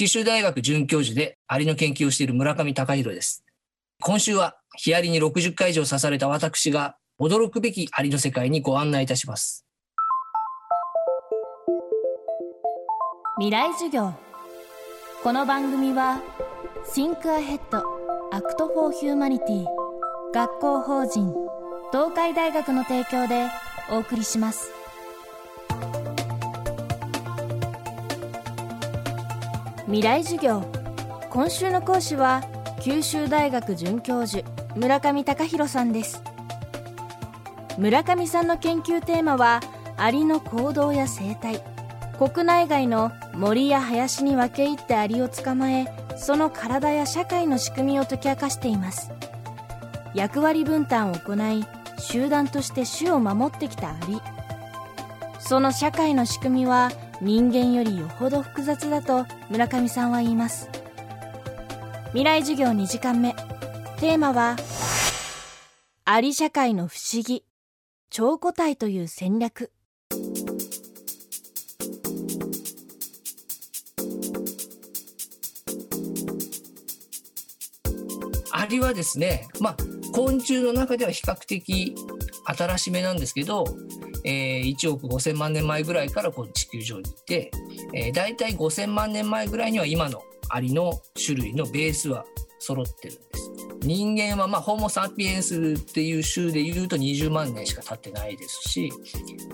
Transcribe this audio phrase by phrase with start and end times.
[0.00, 3.44] 九州大学准教授でアリの研究をしている村上隆弘です。
[4.00, 9.66] 今週はヒアリに60回以上刺された私が驚くべきアリの世界にご案内いたします。
[13.36, 14.14] 未来授業
[15.22, 16.22] この番組は
[16.94, 17.58] Think Ahead
[18.32, 19.66] Act for Humanity
[20.32, 21.34] 学校法人
[21.92, 23.48] 東海大学の提供で
[23.90, 24.79] お送りします。
[29.90, 30.62] 未来授業。
[31.30, 32.44] 今週の講師は
[32.80, 36.22] 九州大学准教授村上隆弘さんです。
[37.76, 39.60] 村上さんの研究テーマは
[39.96, 41.60] アリの行動や生態。
[42.20, 49.10] 国内外の森や林に分け入ってアリを捕まえその体や社会の仕組みを解き明かしています。
[50.14, 51.66] 役割分担を行い
[51.98, 54.22] 集団として種を守ってきたアリ。
[55.40, 60.70] その社会の仕組みは人間よりよほど複雑だと村上さんは言います。
[62.08, 63.34] 未来授業2時間目。
[63.98, 64.56] テーマは
[66.06, 67.44] あり社会の不思議。
[68.08, 69.70] 超個体という戦略。
[78.50, 79.76] アリはですねまあ
[80.12, 81.94] 昆虫の中では比較的
[82.46, 83.64] 新しめなんですけど
[84.24, 87.50] えー、1億5000万年前ぐらいからこの地球上にいて、
[87.94, 92.24] えー、大体5000万年前ぐらいには今のアリの種類のベースは
[92.58, 93.50] 揃ってるんです。
[93.82, 98.92] 人間はまあホモ・サピエンスっていう種でいうと20万年しか経ってないですし、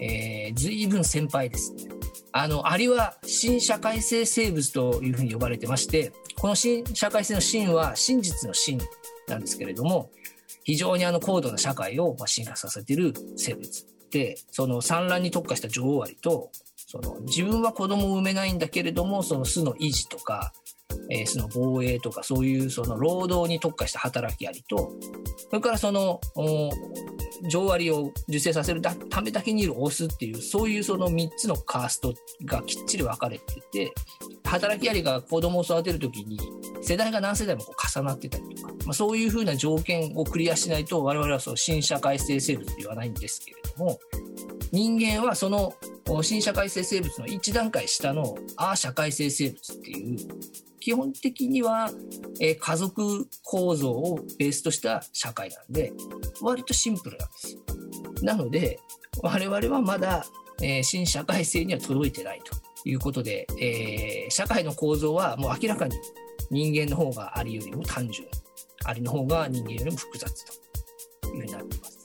[0.00, 1.84] えー、随分先輩ですね。
[2.32, 8.78] あのアリは新社会性生物というふうに呼ばれてましてこの新社会性の真は真実の真
[9.26, 10.10] なんですけれども
[10.62, 13.86] 非常にあの高度な社会を進化させている生物
[14.16, 20.54] てその産卵に特化した女王アリとその自分は子供を産めないんだけれどもその巣の維持とか、
[21.10, 24.92] えー、巣の防衛とかそういうその労働に特化した働きアリと
[25.50, 26.20] それからその
[27.50, 32.14] 女王アリを受精させるためだけにいるオスっていうそういうその3つのカースト
[32.46, 33.92] がきっちり分かれてて
[34.44, 36.38] 働きアリが子供を育てる時に
[36.82, 43.98] 世代が何世代もこう重なってたりとか、まあ、そういうふうな条件をクリアしないと我々はその新社会性生物と言わないんですけれども
[44.72, 45.74] 人間はその
[46.22, 50.18] 新社会性生物の一段階下のア社会性生物っていう
[50.86, 51.90] 基本的には、
[52.40, 55.92] え家族構造をベースとした社会なんで
[56.40, 57.60] 割とシンプルなんですよ。
[58.22, 58.78] なので
[59.20, 60.24] 我々はまだ、
[60.62, 65.96] え新社会性には届いてないということで、え、社会の構造はもう明らかに
[66.52, 68.28] 人間の方がアリよりも単純
[68.84, 70.44] アリの方が人間よりも複雑
[71.20, 71.95] というふうになっています。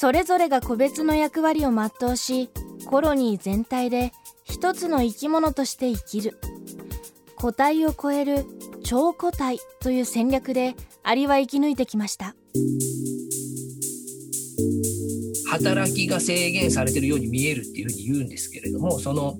[0.00, 2.50] それぞれが個別の役割を全うし
[2.86, 4.12] コロニー全体で
[4.44, 6.38] 一つの生き物として生きる。
[7.34, 8.44] 個体を超える
[8.84, 12.36] 超個体という戦略でアリは生き抜いてきました。
[15.50, 19.34] 働きが制限されてるように見えるっていうふうに言うんですけれどもその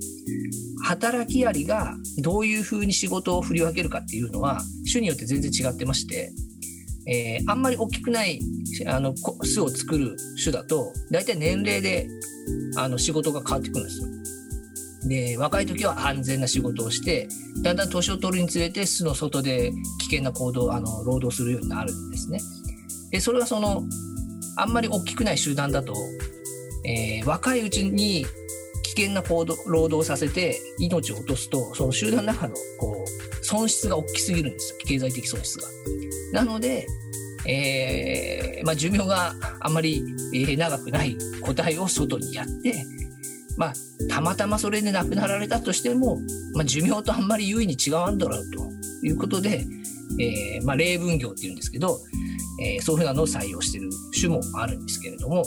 [0.83, 4.61] 働きアリがどういうふうに仕事を振り分けるかっていうのは
[4.91, 6.33] 種によって全然違ってまして
[7.09, 8.39] えー、あんまり大きくない
[8.87, 12.09] あの巣を作る種だと大体年齢で
[12.77, 14.09] あの仕事が変わってくるんですよ。
[15.09, 17.29] で若い時は安全な仕事をして
[17.63, 22.41] だんだん年を取るにつれて巣の外で危険な行動あの労働するようになるんですね。
[23.11, 23.85] でそれはその
[24.57, 25.95] あんまり大きくない集団だと、
[26.85, 28.27] えー、若いうちに
[28.83, 35.69] 危険な行動労働させて命を落とすとその集団の中のこう損失が大きすぎるんですよ経済的損失が。
[36.33, 36.87] なので、
[37.47, 42.85] えー、まあ、寿命があまり、長くない個体を外にやって、
[43.57, 43.73] まあ、
[44.09, 46.19] たまたまそれで亡くなられたとしても、
[46.55, 49.65] まあ、寿命とあんまり優位に違わんだろうということで、
[50.21, 51.99] えー、ま、例分業っていうんですけど、
[52.61, 55.45] えー、そういうふうなのを採用してる種もあるんですけれども、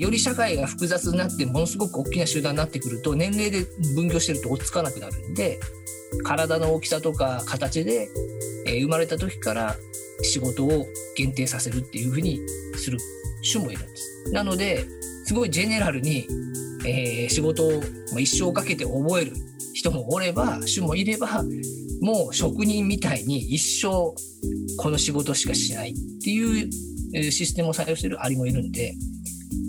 [0.00, 5.60] より社会が複雑になってものすごく大きな集団になってくると年齢で分業してると追っつかなくなるんで
[6.24, 8.08] 体の大きさとか形で、
[8.66, 9.76] え、生まれた時から
[10.22, 10.86] 仕事を
[11.16, 12.40] 限定させるっていうふうに
[12.76, 12.98] する
[13.52, 14.32] 種もいるんです。
[14.32, 14.84] なので、
[15.24, 16.26] すごいジェネラルに、
[16.84, 17.82] えー、仕事を
[18.18, 19.32] 一生かけて覚える
[19.74, 21.44] 人もおれば、種もいれば、
[22.00, 23.88] もう職人みたいに一生
[24.78, 28.94] この仕事しかしないっていうシステムを採用してるアリもいるんで、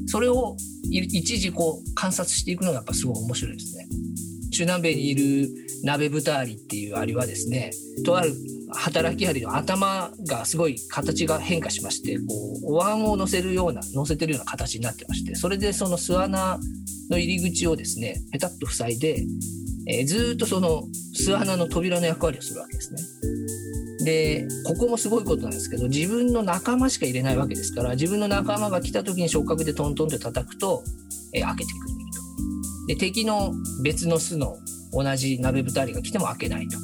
[0.08, 0.56] それを
[0.90, 3.88] 一時こう観察していくのがやっぱすごい面白いですね。
[4.52, 5.50] 中南米にいる
[5.84, 7.72] 鍋豚アリっていうアリはですね、
[8.06, 8.34] とある
[8.74, 12.24] 働きアリの頭がすごい形が変化しましてこ
[12.64, 16.60] うお椀を乗せるような乗せてるような形になってましてそれでその巣穴
[17.10, 19.26] の入り口をですねペタッと塞いで
[19.88, 20.84] えー、ずっとその
[21.14, 23.02] 巣穴の扉の役割をするわけですね。
[24.04, 30.84] でここもすごいことなんですけど自分の仲間しか入れないわけですから自分の仲間が来た時に触覚でトントンって叩くと、
[31.34, 32.88] えー、開けてくれると。
[32.88, 33.54] で敵の
[33.84, 34.58] 別の巣の
[34.92, 36.78] 同じ鍋二人が来ても開けないと。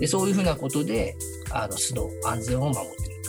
[0.00, 1.16] でそういうふうなことで
[1.50, 3.28] あの巣の安全を守っていると。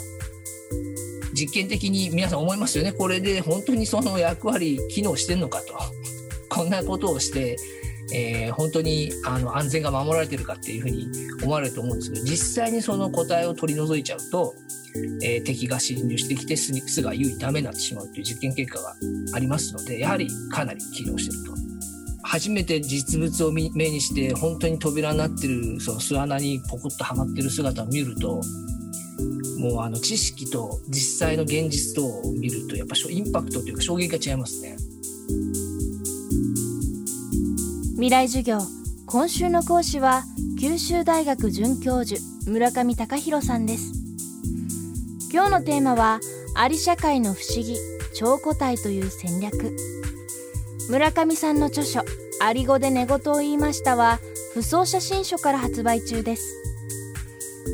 [1.34, 2.92] 実験的に皆さん思いますよね。
[2.92, 5.74] これで本当にその役割機能してんのかと。
[6.50, 7.58] こんなことをして
[8.12, 11.08] えー、本当にあの安全が守られてるかっていうふうに
[11.44, 14.56] 思われると思うんですけど実際にその個体を取り除いちゃうと、
[15.24, 18.96] えー、敵が侵入してきて巣に巣が優位ダメになってしまうという実験結果が
[19.34, 21.69] ありますのでやはりかなり機能してると。
[22.32, 28.40] 初めて実物を目にして本当に扉になってるその巣穴にポコッとはまってる姿を見ると
[29.58, 34.78] もうあの知識と実際の現実とを見るとやっぱインパクトというか衝撃が違いますね。
[37.94, 38.60] 未来授業
[39.08, 40.24] 今週の講師は
[40.60, 43.92] 九州大学准教授村上隆弘さんです
[45.34, 46.20] 今日のテーマは
[46.56, 47.76] あり社会の不思議
[48.16, 49.76] 超個体という戦略
[50.90, 52.02] 村上さんの著書
[52.42, 54.20] あり語で寝言を言いましたは
[54.54, 56.56] 不走写真書から発売中です。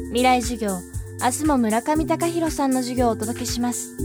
[0.08, 0.80] 未来授業
[1.22, 3.96] 明日も村上隆弘さんの授業をお届けします。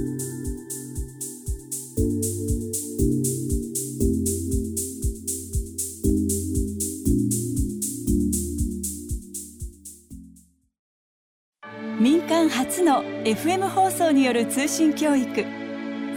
[11.99, 15.45] 民間初の FM 放送による通信教育。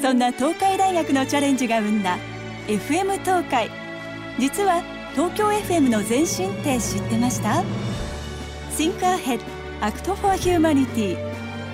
[0.02, 2.18] そんな東海大学のチャレンジが生んだ
[2.68, 3.83] FM 東海。
[4.40, 4.82] 実は
[5.12, 7.64] 東京 FM の前身って知ってました
[8.76, 9.40] ？Think Ahead
[9.80, 11.18] Act for Humanity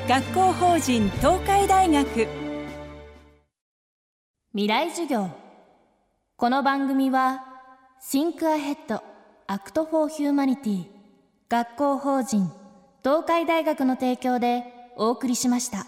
[0.07, 2.27] 学校法人東海大学。
[4.51, 5.29] 未来授業。
[6.35, 7.45] この番組は
[8.11, 9.01] Think Ahead
[9.47, 10.85] Act for Humanity
[11.47, 12.51] 学校法人
[13.03, 14.63] 東海大学の提供で
[14.97, 15.85] お送りしました。